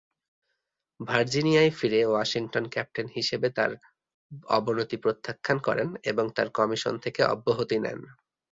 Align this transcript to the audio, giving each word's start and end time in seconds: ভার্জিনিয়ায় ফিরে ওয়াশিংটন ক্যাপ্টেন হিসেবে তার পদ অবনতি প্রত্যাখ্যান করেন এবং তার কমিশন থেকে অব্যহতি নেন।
ভার্জিনিয়ায় 0.99 1.71
ফিরে 1.71 1.99
ওয়াশিংটন 2.05 2.65
ক্যাপ্টেন 2.67 3.07
হিসেবে 3.15 3.47
তার 3.49 3.71
পদ 3.75 3.83
অবনতি 4.57 4.97
প্রত্যাখ্যান 4.97 5.57
করেন 5.67 5.89
এবং 6.03 6.25
তার 6.35 6.47
কমিশন 6.53 6.93
থেকে 7.03 7.21
অব্যহতি 7.25 7.77
নেন। 7.79 7.99